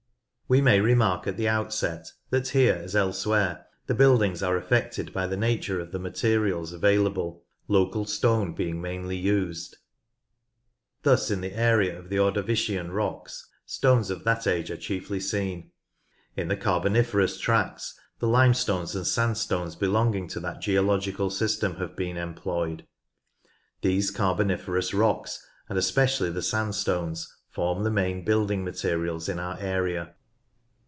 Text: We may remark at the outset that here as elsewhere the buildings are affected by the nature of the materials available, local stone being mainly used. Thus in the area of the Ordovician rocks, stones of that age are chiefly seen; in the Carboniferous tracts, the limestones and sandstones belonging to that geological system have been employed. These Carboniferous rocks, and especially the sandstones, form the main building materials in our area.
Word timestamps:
We 0.51 0.59
may 0.59 0.81
remark 0.81 1.27
at 1.27 1.37
the 1.37 1.47
outset 1.47 2.11
that 2.29 2.49
here 2.49 2.73
as 2.75 2.93
elsewhere 2.93 3.67
the 3.87 3.93
buildings 3.95 4.43
are 4.43 4.57
affected 4.57 5.13
by 5.13 5.25
the 5.25 5.37
nature 5.37 5.79
of 5.79 5.93
the 5.93 5.97
materials 5.99 6.73
available, 6.73 7.45
local 7.69 8.03
stone 8.03 8.53
being 8.53 8.81
mainly 8.81 9.15
used. 9.15 9.77
Thus 11.03 11.31
in 11.31 11.39
the 11.39 11.53
area 11.53 11.97
of 11.97 12.09
the 12.09 12.17
Ordovician 12.17 12.91
rocks, 12.91 13.47
stones 13.65 14.09
of 14.09 14.25
that 14.25 14.45
age 14.45 14.69
are 14.69 14.75
chiefly 14.75 15.21
seen; 15.21 15.71
in 16.35 16.49
the 16.49 16.57
Carboniferous 16.57 17.37
tracts, 17.39 17.97
the 18.19 18.27
limestones 18.27 18.93
and 18.93 19.07
sandstones 19.07 19.77
belonging 19.77 20.27
to 20.27 20.41
that 20.41 20.59
geological 20.59 21.29
system 21.29 21.77
have 21.77 21.95
been 21.95 22.17
employed. 22.17 22.85
These 23.83 24.11
Carboniferous 24.11 24.93
rocks, 24.93 25.47
and 25.69 25.77
especially 25.77 26.29
the 26.29 26.41
sandstones, 26.41 27.33
form 27.47 27.85
the 27.85 27.89
main 27.91 28.25
building 28.25 28.65
materials 28.65 29.29
in 29.29 29.39
our 29.39 29.57
area. 29.57 30.15